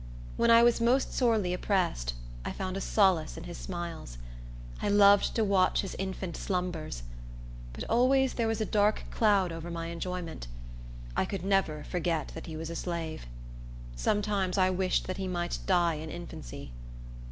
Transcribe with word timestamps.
When 0.35 0.49
I 0.49 0.63
was 0.63 0.81
most 0.81 1.13
sorely 1.13 1.53
oppressed 1.53 2.15
I 2.43 2.51
found 2.51 2.75
a 2.75 2.81
solace 2.81 3.37
in 3.37 3.43
his 3.43 3.59
smiles. 3.59 4.17
I 4.81 4.89
loved 4.89 5.35
to 5.35 5.43
watch 5.43 5.81
his 5.81 5.93
infant 5.93 6.35
slumbers; 6.35 7.03
but 7.71 7.83
always 7.87 8.33
there 8.33 8.47
was 8.47 8.59
a 8.59 8.65
dark 8.65 9.03
cloud 9.11 9.51
over 9.51 9.69
my 9.69 9.89
enjoyment. 9.89 10.47
I 11.15 11.25
could 11.25 11.45
never 11.45 11.83
forget 11.83 12.29
that 12.29 12.47
he 12.47 12.57
was 12.57 12.71
a 12.71 12.75
slave. 12.75 13.27
Sometimes 13.95 14.57
I 14.57 14.71
wished 14.71 15.05
that 15.05 15.17
he 15.17 15.27
might 15.27 15.59
die 15.67 15.93
in 15.99 16.09
infancy. 16.09 16.71